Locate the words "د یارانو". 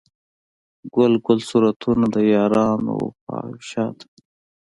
2.15-2.93